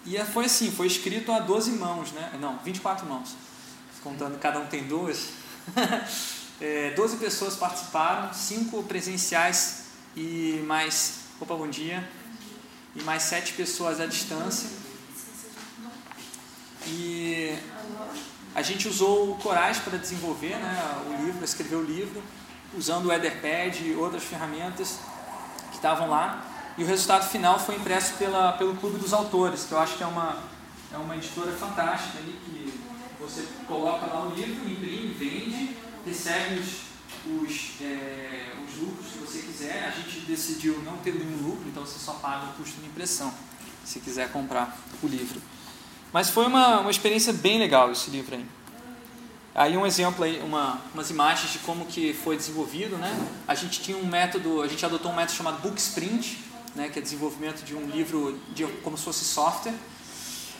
[0.04, 2.32] e foi assim, foi escrito a 12 mãos, né?
[2.40, 3.34] não, 24 mãos,
[4.02, 5.30] contando cada um tem duas.
[6.60, 9.84] É, 12 pessoas participaram, 5 presenciais
[10.16, 11.20] e mais.
[11.40, 12.10] Opa, bom dia.
[12.96, 14.68] E mais 7 pessoas à distância.
[16.90, 17.58] E
[18.54, 22.22] a gente usou o Corais para desenvolver né, o livro, escrever o livro,
[22.76, 24.98] usando o Etherpad e outras ferramentas
[25.70, 26.44] que estavam lá.
[26.76, 30.02] E o resultado final foi impresso pela, pelo Clube dos Autores, que eu acho que
[30.02, 30.36] é uma,
[30.92, 32.80] é uma editora fantástica ali, que
[33.20, 35.76] você coloca lá o livro, imprime, vende
[36.08, 39.84] recebe os, os, é, os lucros que você quiser.
[39.84, 43.32] A gente decidiu não ter nenhum lucro, então você só paga o custo de impressão,
[43.84, 45.40] se quiser comprar o livro.
[46.12, 48.44] Mas foi uma, uma experiência bem legal esse livro aí.
[49.54, 53.12] Aí um exemplo aí, uma, umas imagens de como que foi desenvolvido, né?
[53.46, 56.38] A gente tinha um método, a gente adotou um método chamado Book Sprint,
[56.74, 56.88] né?
[56.88, 59.74] Que é desenvolvimento de um livro de como se fosse software.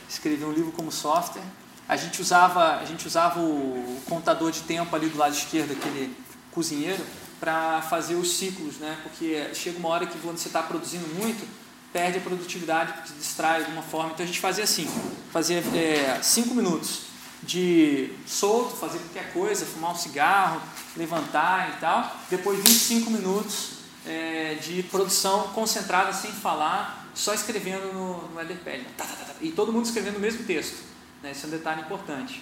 [0.09, 1.43] Escrever um livro como software.
[1.87, 6.15] A gente usava, a gente usava o contador de tempo ali do lado esquerdo, aquele
[6.51, 7.03] cozinheiro,
[7.39, 8.99] para fazer os ciclos, né?
[9.01, 11.47] Porque chega uma hora que quando você está produzindo muito,
[11.91, 14.11] perde a produtividade, porque distrai de alguma forma.
[14.13, 14.87] Então a gente fazia assim,
[15.31, 17.09] fazia é, cinco minutos
[17.41, 20.61] de solto, fazer qualquer coisa, fumar um cigarro,
[20.95, 22.15] levantar e tal.
[22.29, 23.71] Depois 25 minutos
[24.05, 28.83] é, de produção concentrada, sem falar, só escrevendo no, no Etherpad.
[28.97, 30.83] Tá, tá, tá, e todo mundo escrevendo o mesmo texto.
[31.23, 31.31] Né?
[31.31, 32.41] Esse é um detalhe importante.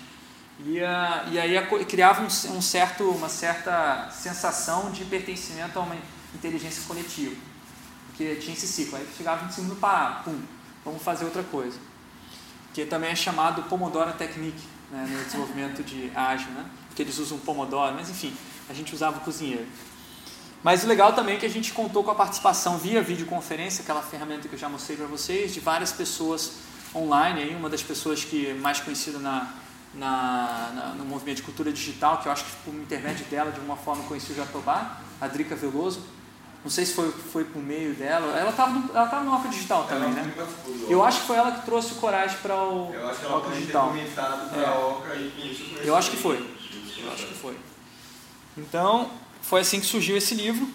[0.65, 1.55] E, uh, e aí
[1.86, 5.95] criava um, um, certo, uma certa sensação de pertencimento a uma
[6.33, 7.36] inteligência coletiva.
[8.17, 8.97] Porque tinha esse ciclo.
[8.97, 10.39] Aí chegava 25 minutos, pá, pum,
[10.84, 11.77] vamos fazer outra coisa.
[12.73, 16.65] Que também é chamado Pomodoro Technique né, no desenvolvimento de ágil, né?
[16.88, 18.36] Porque eles usam Pomodoro, mas enfim,
[18.67, 19.67] a gente usava o cozinheiro.
[20.63, 24.01] Mas o legal também é que a gente contou com a participação via videoconferência, aquela
[24.01, 26.53] ferramenta que eu já mostrei para vocês, de várias pessoas
[26.95, 27.41] online.
[27.41, 29.53] Aí, uma das pessoas que é mais conhecida na,
[29.93, 33.58] na, na, no movimento de cultura digital, que eu acho que por intermédio dela, de
[33.58, 36.16] alguma forma, conheci o Jatobá, a Drica Veloso.
[36.63, 38.37] Não sei se foi, foi por meio dela.
[38.37, 40.33] Ela estava no, ela tava no Alfa Digital também, né?
[40.89, 43.39] Eu acho que foi ela que trouxe o Coragem para o Eu acho que ela
[43.39, 43.91] pode Digital.
[43.91, 44.65] ter comentado para é.
[44.65, 46.37] a Oca e isso Eu acho que foi.
[46.37, 47.57] Eu acho que foi.
[48.57, 49.09] Então,
[49.41, 50.67] foi assim que surgiu esse livro.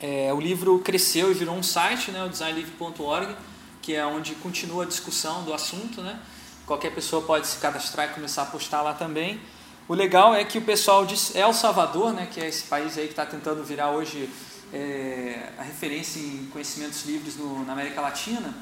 [0.00, 3.34] É, o livro cresceu e virou um site, né, o designlivre.org,
[3.80, 6.02] que é onde continua a discussão do assunto.
[6.02, 6.20] Né?
[6.66, 9.40] Qualquer pessoa pode se cadastrar e começar a postar lá também.
[9.86, 13.04] O legal é que o pessoal de El Salvador, né, que é esse país aí
[13.04, 14.30] que está tentando virar hoje
[14.72, 18.54] é, a referência em conhecimentos livres no, na América Latina,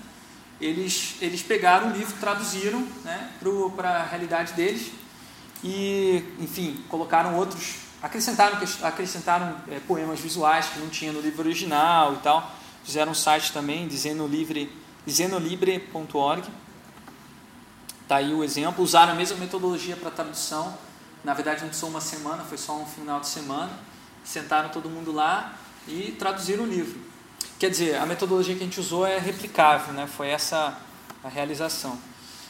[0.61, 3.30] eles, eles pegaram o livro, traduziram né,
[3.76, 4.90] para a realidade deles
[5.62, 12.14] e, enfim, colocaram outros, acrescentaram, acrescentaram é, poemas visuais que não tinha no livro original
[12.14, 12.50] e tal,
[12.82, 16.48] fizeram um site também, Dizenolibre, dizenolibre.org,
[18.02, 20.76] está aí o exemplo, usaram a mesma metodologia para tradução,
[21.24, 23.70] na verdade, não sou uma semana, foi só um final de semana.
[24.24, 25.54] Sentaram todo mundo lá
[25.87, 27.00] e traduziram o livro.
[27.58, 30.06] Quer dizer, a metodologia que a gente usou é replicável, né?
[30.06, 30.76] foi essa
[31.22, 31.96] a realização.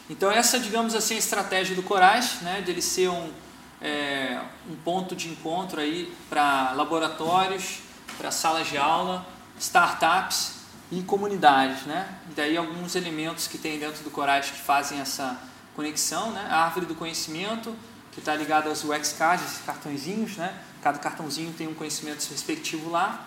[0.08, 2.62] Então, essa, digamos assim, a estratégia do Corais, né?
[2.62, 3.30] de ele ser um,
[3.80, 7.80] é, um ponto de encontro aí para laboratórios,
[8.16, 9.26] para salas de aula,
[9.58, 10.54] startups
[10.90, 11.82] e comunidades.
[11.82, 12.08] Né?
[12.30, 15.38] E daí alguns elementos que tem dentro do Corais que fazem essa
[15.76, 16.46] conexão, né?
[16.50, 17.76] a árvore do conhecimento,
[18.12, 20.54] que está ligado aos UX cards, esses cartõezinhos, né?
[20.82, 23.26] Cada cartãozinho tem um conhecimento respectivo lá.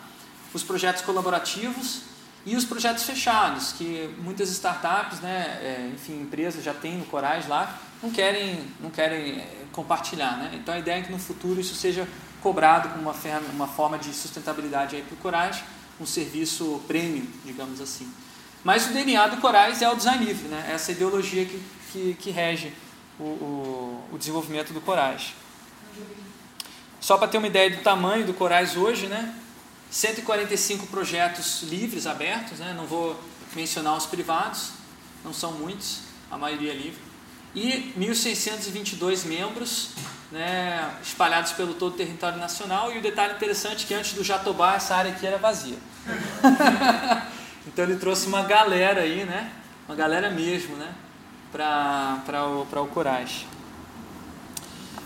[0.53, 2.03] Os projetos colaborativos
[2.45, 7.47] e os projetos fechados, que muitas startups, né, é, enfim, empresas já têm no Corais
[7.47, 10.37] lá, não querem, não querem é, compartilhar.
[10.37, 10.51] Né?
[10.53, 12.07] Então a ideia é que no futuro isso seja
[12.41, 13.15] cobrado como uma,
[13.51, 15.63] uma forma de sustentabilidade para o Corais,
[15.99, 18.07] um serviço premium, digamos assim.
[18.63, 20.69] Mas o DNA do Corais é o design livre, né?
[20.71, 22.71] essa ideologia que, que, que rege
[23.19, 25.33] o, o, desenvolvimento do Corais.
[26.99, 29.33] Só para ter uma ideia do tamanho do Corais hoje, né?
[29.89, 32.73] 145 projetos livres, abertos, né?
[32.75, 33.19] não vou
[33.55, 34.71] mencionar os privados,
[35.23, 35.99] não são muitos,
[36.29, 36.99] a maioria é livre.
[37.53, 39.91] E 1.622 membros
[40.31, 42.91] né, espalhados pelo todo o território nacional.
[42.91, 45.77] E o detalhe interessante é que antes do Jatobá essa área aqui era vazia.
[47.65, 49.51] então ele trouxe uma galera aí, né?
[49.87, 50.93] Uma galera mesmo, né?
[51.55, 53.45] Para o, o Corais.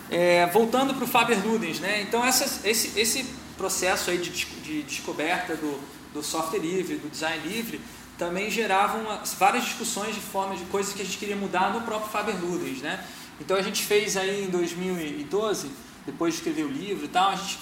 [0.09, 2.01] É, voltando para o Faber Ludens, né?
[2.01, 2.67] então esse,
[2.99, 3.23] esse
[3.55, 5.79] processo aí de, de descoberta do,
[6.11, 7.79] do software livre, do design livre,
[8.17, 11.81] também gerava uma, várias discussões de formas de coisas que a gente queria mudar no
[11.81, 12.81] próprio Faber Ludens.
[12.81, 13.03] Né?
[13.39, 15.69] Então a gente fez aí em 2012,
[16.07, 17.59] depois de escrever o livro e tal, a gente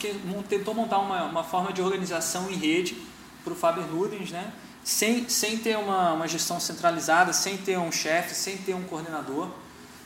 [0.48, 2.96] tentou montar uma, uma forma de organização em rede
[3.44, 4.54] para o Faber Ludens, né?
[4.88, 9.50] Sem, sem ter uma, uma gestão centralizada, sem ter um chefe, sem ter um coordenador.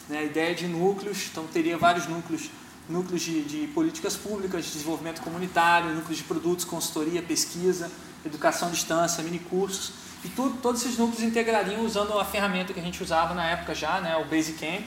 [0.09, 0.17] Né?
[0.17, 2.49] A ideia de núcleos, então teria vários núcleos,
[2.89, 7.91] núcleos de, de políticas públicas, de desenvolvimento comunitário, núcleos de produtos, consultoria, pesquisa,
[8.25, 9.93] educação à distância, minicursos,
[10.25, 13.75] e tudo, todos esses núcleos integrariam usando a ferramenta que a gente usava na época
[13.75, 14.17] já, né?
[14.17, 14.83] o Basecamp,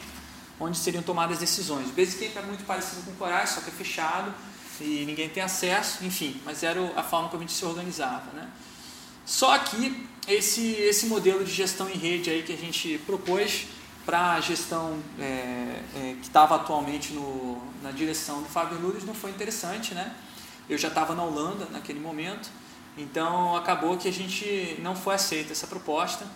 [0.59, 1.89] onde seriam tomadas decisões.
[1.91, 4.35] O Basecamp é muito parecido com o Corais, só que é fechado
[4.81, 8.33] e ninguém tem acesso, enfim, mas era a forma como a gente se organizava.
[8.33, 8.49] Né?
[9.25, 13.67] Só que esse, esse modelo de gestão em rede aí que a gente propôs
[14.05, 19.15] para a gestão é, é, que estava atualmente no, na direção do Fábio Nunes não
[19.15, 20.15] foi interessante, né?
[20.69, 22.51] Eu já estava na Holanda naquele momento,
[22.97, 26.27] então acabou que a gente não foi aceita essa proposta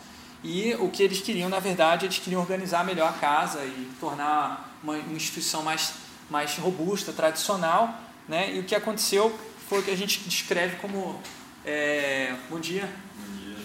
[0.43, 4.79] e o que eles queriam, na verdade, eles queriam organizar melhor a casa e tornar
[4.83, 5.93] uma, uma instituição mais,
[6.31, 7.95] mais robusta, tradicional,
[8.29, 8.55] né?
[8.55, 9.37] E o que aconteceu
[9.69, 11.21] foi o que a gente descreve como
[11.69, 12.89] é, bom dia.
[13.15, 13.57] Bom dia.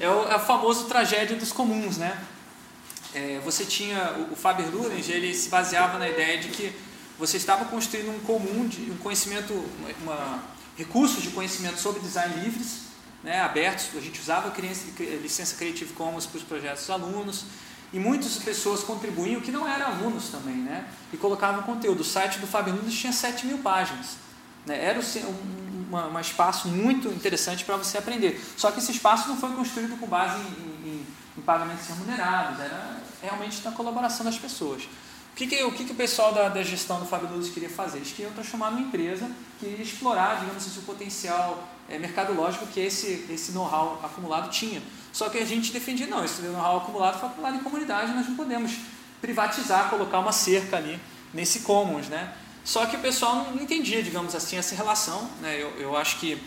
[0.00, 2.20] É o, é o famoso tragédia dos comuns, né?
[3.14, 6.74] É, você tinha o, o Faber Lunes, ele se baseava na ideia de que
[7.16, 9.52] você estava construindo um comum de um conhecimento,
[10.02, 10.42] uma,
[10.76, 12.86] recursos de conhecimento sobre design livres,
[13.22, 13.90] né, abertos.
[13.96, 14.52] A gente usava
[15.22, 17.44] licença Creative Commons para os projetos dos alunos
[17.92, 22.00] e muitas pessoas contribuíam que não eram alunos também, né, e colocavam conteúdo.
[22.00, 24.16] O site do Faber Nunes tinha 7 mil páginas.
[24.66, 25.61] Né, era um,
[25.96, 28.42] um, um espaço muito interessante para você aprender.
[28.56, 31.06] Só que esse espaço não foi construído com base em, em,
[31.38, 34.84] em pagamentos remunerados, era realmente na colaboração das pessoas.
[35.32, 37.70] O que, que, o, que, que o pessoal da, da gestão do Fábio Luz queria
[37.70, 37.98] fazer?
[37.98, 42.80] Eles queriam transformar numa empresa que iria explorar, digamos assim, o potencial é, mercadológico que
[42.80, 44.82] esse, esse know-how acumulado tinha.
[45.10, 48.36] Só que a gente defendia, não, esse know-how acumulado foi acumulado em comunidade, nós não
[48.36, 48.72] podemos
[49.22, 51.00] privatizar, colocar uma cerca ali
[51.32, 52.34] nesse commons, né?
[52.64, 55.28] Só que o pessoal não entendia, digamos assim, essa relação.
[55.40, 55.60] Né?
[55.60, 56.40] Eu, eu acho que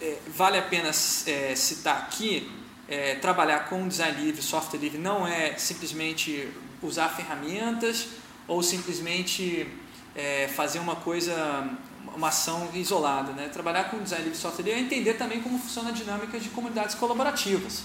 [0.00, 2.50] é, vale a pena é, citar aqui,
[2.88, 6.48] é, trabalhar com design livre, software livre, não é simplesmente
[6.82, 8.08] usar ferramentas
[8.48, 9.68] ou simplesmente
[10.14, 11.68] é, fazer uma coisa,
[12.16, 13.32] uma ação isolada.
[13.32, 13.48] Né?
[13.48, 17.82] Trabalhar com design livre software é entender também como funciona a dinâmica de comunidades colaborativas.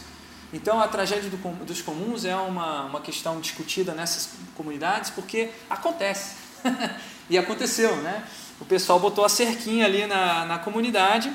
[0.53, 6.35] Então, a tragédia do, dos comuns é uma, uma questão discutida nessas comunidades porque acontece.
[7.29, 8.23] e aconteceu, né?
[8.59, 11.31] O pessoal botou a cerquinha ali na, na comunidade,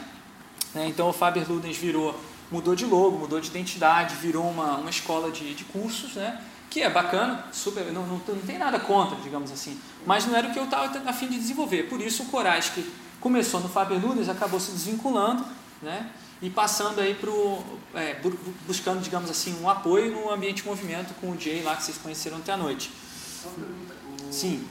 [0.74, 0.86] né?
[0.86, 2.18] então o Faber Ludens virou,
[2.50, 6.40] mudou de logo, mudou de identidade, virou uma, uma escola de, de cursos, né?
[6.70, 10.48] que é bacana, super, não, não, não tem nada contra, digamos assim, mas não era
[10.48, 11.88] o que eu estava a fim de desenvolver.
[11.88, 12.88] Por isso o Corais, que
[13.20, 15.44] começou no Faber Nunes, acabou se desvinculando
[15.82, 18.20] né, e passando aí para é,
[18.66, 21.98] buscando, digamos assim, um apoio no ambiente de movimento com o Jay lá que vocês
[21.98, 22.92] conheceram ontem à noite.
[24.30, 24.64] Sim.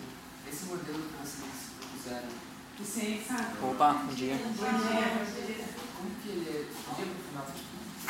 [0.51, 1.43] Esse modelo que vocês
[1.79, 2.27] propuseram, Sim, sabe?
[3.61, 4.33] Opa, bom dia.
[4.33, 4.37] É?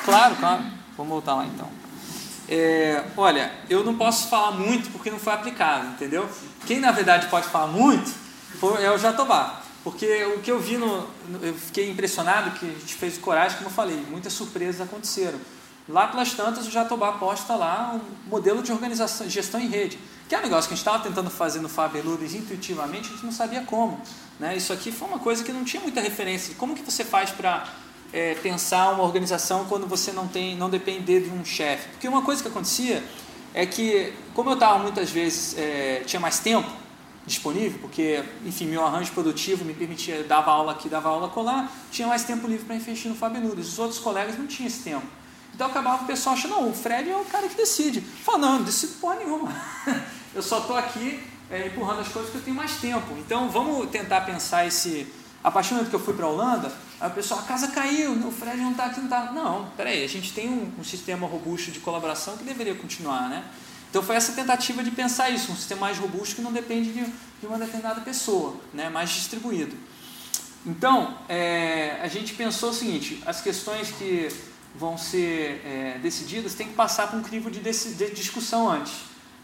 [0.03, 0.63] Claro, claro.
[0.95, 1.69] Vamos voltar lá então.
[2.47, 6.29] É, olha, eu não posso falar muito porque não foi aplicado, entendeu?
[6.65, 8.11] Quem na verdade pode falar muito
[8.59, 9.61] foi, é o Jatobá.
[9.83, 11.07] Porque o que eu vi, no,
[11.41, 15.39] eu fiquei impressionado que a gente fez coragem, como eu falei, muitas surpresas aconteceram.
[15.87, 20.35] Lá pelas tantas, o Jatobá posta lá um modelo de organização, gestão em rede, que
[20.35, 23.25] é um negócio que a gente estava tentando fazer no Faber Lourdes intuitivamente, a gente
[23.25, 23.99] não sabia como.
[24.39, 24.55] Né?
[24.55, 26.55] Isso aqui foi uma coisa que não tinha muita referência.
[26.55, 27.67] Como que você faz para
[28.13, 31.89] é, pensar uma organização quando você não tem, não depender de um chefe.
[31.89, 33.03] Porque uma coisa que acontecia
[33.53, 36.69] é que, como eu estava muitas vezes, é, tinha mais tempo
[37.25, 42.07] disponível, porque, enfim, meu arranjo produtivo me permitia, dava aula aqui, dava aula colar, tinha
[42.07, 43.67] mais tempo livre para investir no Fabenudes.
[43.67, 45.05] Os outros colegas não tinham esse tempo.
[45.53, 48.01] Então acabava o pessoal achando, não, o Fred é o cara que decide.
[48.01, 49.53] Fala, não, não decido porra nenhuma.
[50.33, 51.19] eu só estou aqui
[51.51, 53.15] é, empurrando as coisas porque eu tenho mais tempo.
[53.17, 55.07] Então vamos tentar pensar esse.
[55.41, 57.69] A partir do momento que eu fui para a Holanda, Aí o pessoal, a casa
[57.69, 59.31] caiu, o Fred não está aqui, não está.
[59.31, 63.45] Não, peraí, a gente tem um, um, sistema robusto de colaboração que deveria continuar, né?
[63.89, 67.05] Então foi essa tentativa de pensar isso, um sistema mais robusto que não depende de,
[67.05, 68.89] de uma determinada pessoa, né?
[68.89, 69.75] mais distribuído.
[70.65, 74.27] Então, é, a gente pensou o seguinte, as questões que
[74.75, 78.93] vão ser é, decididas têm que passar por um crivo de, de, discussão antes.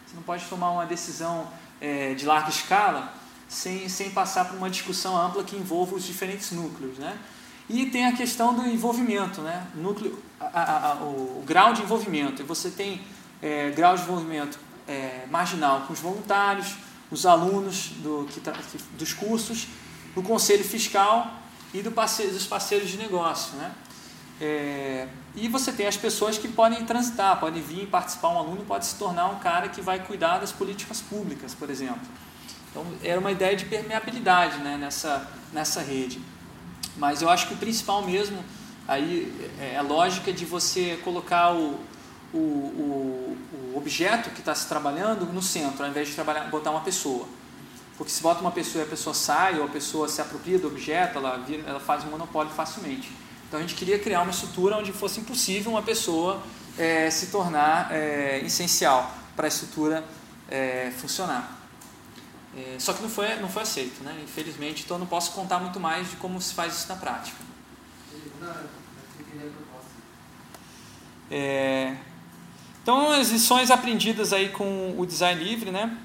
[0.05, 1.47] Você não pode tomar uma decisão
[1.79, 3.13] é, de larga escala
[3.47, 6.97] sem, sem passar por uma discussão ampla que envolva os diferentes núcleos.
[6.97, 7.17] Né?
[7.69, 9.65] E tem a questão do envolvimento, né?
[9.73, 12.43] Núcleo, a, a, o, o, grau de envolvimento.
[12.45, 13.01] Você tem
[13.41, 16.75] é, grau de envolvimento é, marginal com os voluntários,
[17.09, 18.39] os alunos do, que,
[18.97, 19.67] dos cursos,
[20.13, 21.41] do conselho fiscal
[21.73, 23.55] e do parceiro, dos parceiros de negócio.
[23.57, 23.71] Né?
[24.39, 28.85] É, e você tem as pessoas que podem transitar, podem vir participar, um aluno pode
[28.85, 32.01] se tornar um cara que vai cuidar das políticas públicas, por exemplo.
[32.69, 36.21] Então, era uma ideia de permeabilidade né, nessa, nessa rede.
[36.97, 38.43] Mas eu acho que o principal mesmo
[38.87, 41.79] aí é a lógica de você colocar o,
[42.33, 43.37] o, o,
[43.73, 47.25] o objeto que está se trabalhando no centro, ao invés de trabalhar, botar uma pessoa.
[47.97, 50.67] Porque se bota uma pessoa e a pessoa sai, ou a pessoa se apropria do
[50.67, 53.09] objeto, ela, vira, ela faz um monopólio facilmente.
[53.55, 56.43] Então a gente queria criar uma estrutura onde fosse impossível uma pessoa
[56.77, 60.03] é, se tornar é, essencial para a estrutura
[60.49, 61.57] é, funcionar.
[62.53, 64.13] É, só que não foi, não foi aceito, né?
[64.21, 67.37] infelizmente, então não posso contar muito mais de como se faz isso na prática.
[71.31, 71.95] É,
[72.83, 75.97] Então, as lições aprendidas aí com o design livre, né?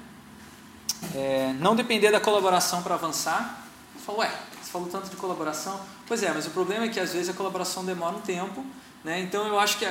[1.13, 3.61] É, não depender da colaboração para avançar.
[4.05, 4.31] Falou, ué,
[4.71, 5.79] falou tanto de colaboração.
[6.07, 8.65] Pois é, mas o problema é que às vezes a colaboração demora um tempo.
[9.03, 9.19] Né?
[9.19, 9.85] Então, eu acho que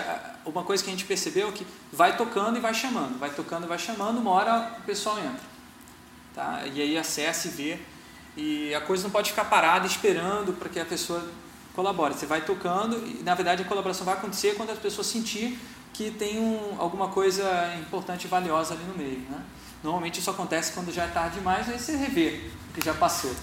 [0.45, 3.65] uma coisa que a gente percebeu é que vai tocando e vai chamando, vai tocando
[3.65, 5.51] e vai chamando, uma hora o pessoal entra.
[6.35, 6.63] Tá?
[6.73, 7.79] E aí acessa e vê.
[8.37, 11.29] E a coisa não pode ficar parada esperando para que a pessoa
[11.75, 12.15] colabore.
[12.15, 15.59] Você vai tocando e, na verdade, a colaboração vai acontecer quando as pessoas sentir
[15.93, 19.21] que tem um, alguma coisa importante e valiosa ali no meio.
[19.29, 19.43] Né?
[19.83, 23.35] Normalmente isso acontece quando já é tarde demais, aí você revê o que já passou.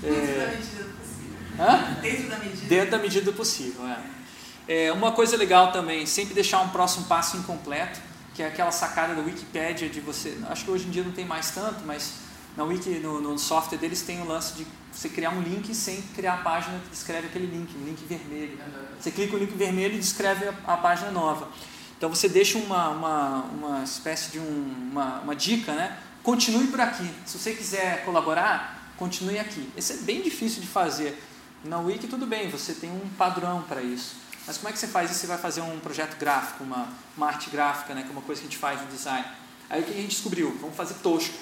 [0.00, 0.46] Dentro é...
[0.46, 1.36] da medida do possível.
[1.58, 2.00] Hã?
[2.00, 2.66] Dentro da medida.
[2.66, 4.86] Dentro da medida do possível, é.
[4.86, 4.92] é.
[4.92, 8.00] Uma coisa legal também, sempre deixar um próximo passo incompleto,
[8.34, 10.38] que é aquela sacada da Wikipédia de você.
[10.48, 12.14] Acho que hoje em dia não tem mais tanto, mas
[12.56, 16.02] na Wiki, no, no software deles tem o lance de você criar um link sem
[16.14, 18.58] criar a página que descreve aquele link, um link vermelho.
[18.98, 21.48] Você clica o link vermelho e descreve a, a página nova.
[21.96, 25.98] Então você deixa uma, uma, uma espécie de um, uma, uma dica, né?
[26.22, 27.08] Continue por aqui.
[27.26, 29.70] Se você quiser colaborar, continue aqui.
[29.76, 31.22] Esse é bem difícil de fazer.
[31.64, 34.16] Na Wiki tudo bem, você tem um padrão para isso.
[34.46, 35.20] Mas como é que você faz isso?
[35.20, 38.02] Você vai fazer um projeto gráfico, uma, uma arte gráfica, né?
[38.02, 39.24] que é uma coisa que a gente faz no design.
[39.68, 40.56] Aí o que a gente descobriu?
[40.60, 41.34] Vamos fazer tosco.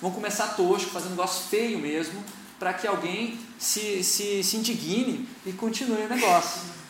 [0.00, 2.22] Vamos começar tosco, fazer um negócio feio mesmo,
[2.58, 6.62] para que alguém se, se, se indigne e continue o negócio.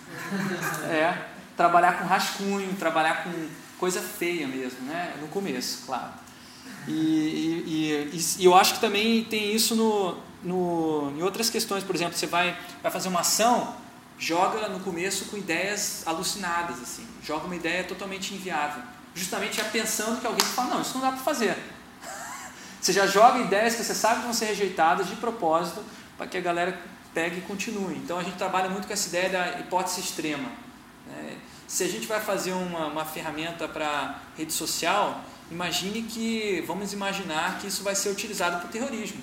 [0.91, 5.15] É, trabalhar com rascunho, trabalhar com coisa feia mesmo, né?
[5.21, 6.13] no começo, claro.
[6.89, 11.85] E, e, e, e eu acho que também tem isso no, no, em outras questões,
[11.85, 13.75] por exemplo, você vai, vai fazer uma ação,
[14.19, 18.83] joga no começo com ideias alucinadas, assim, joga uma ideia totalmente inviável,
[19.15, 21.57] justamente já pensando que alguém fala, não, isso não dá para fazer.
[22.81, 25.85] Você já joga ideias que você sabe que vão ser rejeitadas de propósito
[26.17, 26.81] para que a galera
[27.13, 27.95] pegue e continue.
[27.97, 30.49] Então a gente trabalha muito com essa ideia da hipótese extrema.
[31.07, 31.37] Né?
[31.67, 37.59] Se a gente vai fazer uma, uma ferramenta para rede social, imagine que, vamos imaginar
[37.59, 39.21] que isso vai ser utilizado para o terrorismo.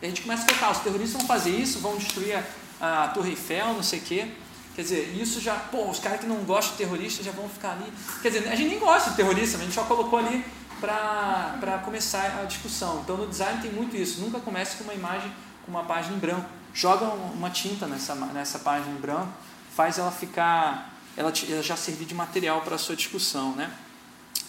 [0.00, 2.42] E a gente começa a colocar, os terroristas vão fazer isso, vão destruir
[2.80, 4.28] a, a Torre Eiffel, não sei o quê.
[4.74, 7.72] Quer dizer, isso já, pô, os caras que não gostam de terrorista já vão ficar
[7.72, 7.92] ali.
[8.22, 10.44] Quer dizer, a gente nem gosta de terrorista, a gente só colocou ali
[10.80, 13.00] para começar a discussão.
[13.02, 14.20] Então no design tem muito isso.
[14.20, 15.32] Nunca comece com uma imagem,
[15.64, 16.48] com uma página em branco.
[16.72, 19.32] Joga uma tinta nessa, nessa página em branco,
[19.74, 23.56] faz ela ficar, ela, ela já servir de material para a sua discussão.
[23.56, 23.68] Né?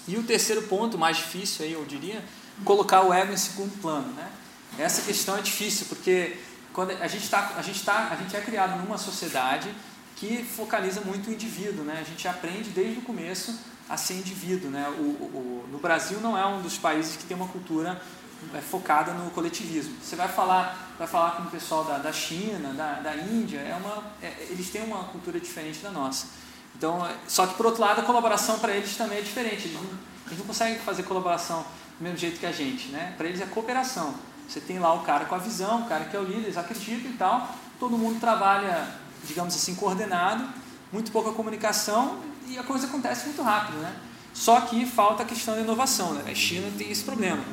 [0.07, 2.23] E o terceiro ponto, mais difícil aí, eu diria,
[2.65, 4.11] colocar o ego em segundo plano.
[4.13, 4.29] Né?
[4.77, 6.37] Essa questão é difícil, porque
[6.73, 9.73] quando a gente, tá, a, gente tá, a gente é criado numa sociedade
[10.15, 11.83] que focaliza muito o indivíduo.
[11.83, 11.97] Né?
[11.99, 14.69] A gente aprende desde o começo a ser indivíduo.
[14.69, 14.87] Né?
[14.97, 18.01] O, o, no Brasil não é um dos países que tem uma cultura
[18.53, 19.95] é, focada no coletivismo.
[20.01, 23.75] Você vai falar, vai falar com o pessoal da, da China, da, da Índia, é
[23.75, 26.27] uma, é, eles têm uma cultura diferente da nossa.
[26.79, 29.67] Então, só que por outro lado a colaboração para eles também é diferente.
[29.67, 29.83] Eles não,
[30.27, 31.65] eles não conseguem fazer colaboração
[31.99, 32.87] do mesmo jeito que a gente.
[32.87, 33.13] Né?
[33.17, 34.15] Para eles é cooperação.
[34.47, 36.57] Você tem lá o cara com a visão, o cara que é o líder, eles
[36.57, 37.53] acreditam e tal.
[37.77, 38.87] Todo mundo trabalha,
[39.25, 40.47] digamos assim, coordenado,
[40.91, 43.93] muito pouca comunicação e a coisa acontece muito rápido, né?
[44.33, 46.31] Só que falta a questão da inovação, né?
[46.31, 47.43] A China tem esse problema.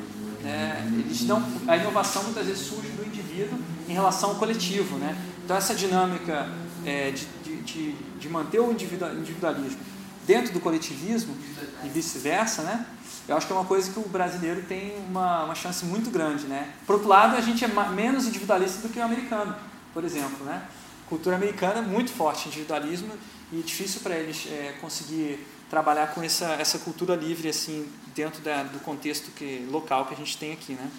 [0.41, 0.89] Né?
[1.05, 3.59] Eles não, a inovação muitas vezes surge do indivíduo
[3.89, 5.17] em relação ao coletivo, né?
[5.43, 6.47] Então essa dinâmica
[6.85, 7.27] é, de,
[7.73, 9.79] de, de, manter o individualismo
[10.25, 11.35] dentro do coletivismo
[11.83, 12.85] e vice-versa, né?
[13.27, 16.45] Eu acho que é uma coisa que o brasileiro tem uma, uma chance muito grande,
[16.45, 16.73] né?
[16.85, 19.55] Por outro lado, a gente é menos individualista do que o americano,
[19.93, 20.63] por exemplo, né?
[21.07, 23.11] cultura americana é muito forte individualismo
[23.51, 28.63] e difícil para eles é, conseguir trabalhar com essa, essa cultura livre assim dentro da,
[28.63, 30.89] do contexto que local que a gente tem aqui, né?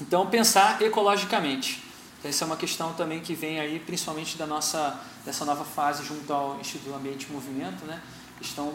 [0.00, 1.82] Então pensar ecologicamente.
[2.24, 6.32] Essa é uma questão também que vem aí principalmente da nossa dessa nova fase junto
[6.32, 8.00] ao Instituto Ambiente e Movimento, né?
[8.40, 8.72] Estão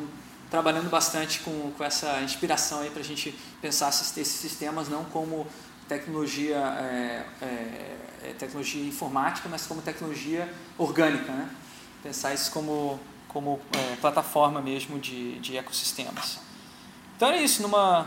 [0.49, 5.47] trabalhando bastante com, com essa inspiração aí para a gente pensar esses sistemas não como
[5.87, 7.45] tecnologia é, é,
[8.23, 11.49] é, tecnologia informática, mas como tecnologia orgânica, né?
[12.03, 16.39] Pensar isso como, como é, plataforma mesmo de, de ecossistemas.
[17.15, 17.97] Então é isso, numa,